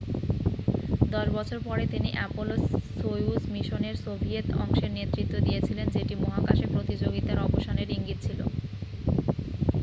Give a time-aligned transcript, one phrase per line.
[1.11, 8.19] দশ বছর পরে তিনি অ্যাপোলো-সোয়ুজ মিশনের সোভিয়েত অংশের নেতৃত্ব দিয়েছিলেন যেটি মহাকাশে প্রতিযোগিতার অবসানের ইঙ্গিত
[8.25, 8.39] ছিল